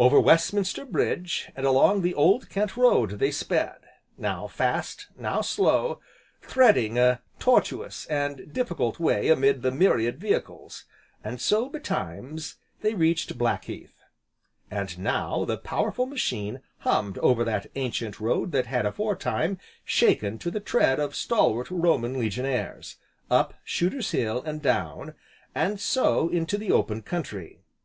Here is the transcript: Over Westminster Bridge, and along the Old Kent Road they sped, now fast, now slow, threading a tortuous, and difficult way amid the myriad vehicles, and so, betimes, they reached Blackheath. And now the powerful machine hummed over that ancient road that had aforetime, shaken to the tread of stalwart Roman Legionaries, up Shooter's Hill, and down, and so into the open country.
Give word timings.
Over 0.00 0.18
Westminster 0.18 0.84
Bridge, 0.84 1.48
and 1.54 1.64
along 1.64 2.02
the 2.02 2.12
Old 2.12 2.48
Kent 2.50 2.76
Road 2.76 3.20
they 3.20 3.30
sped, 3.30 3.76
now 4.18 4.48
fast, 4.48 5.06
now 5.16 5.42
slow, 5.42 6.00
threading 6.42 6.98
a 6.98 7.22
tortuous, 7.38 8.04
and 8.06 8.52
difficult 8.52 8.98
way 8.98 9.28
amid 9.28 9.62
the 9.62 9.70
myriad 9.70 10.18
vehicles, 10.18 10.86
and 11.22 11.40
so, 11.40 11.68
betimes, 11.68 12.56
they 12.80 12.94
reached 12.94 13.38
Blackheath. 13.38 14.02
And 14.72 14.98
now 14.98 15.44
the 15.44 15.56
powerful 15.56 16.06
machine 16.06 16.62
hummed 16.78 17.18
over 17.18 17.44
that 17.44 17.68
ancient 17.76 18.18
road 18.18 18.50
that 18.50 18.66
had 18.66 18.84
aforetime, 18.84 19.56
shaken 19.84 20.36
to 20.40 20.50
the 20.50 20.58
tread 20.58 20.98
of 20.98 21.14
stalwart 21.14 21.70
Roman 21.70 22.18
Legionaries, 22.18 22.96
up 23.30 23.54
Shooter's 23.64 24.10
Hill, 24.10 24.42
and 24.42 24.60
down, 24.60 25.14
and 25.54 25.78
so 25.78 26.28
into 26.28 26.58
the 26.58 26.72
open 26.72 27.02
country. 27.02 27.60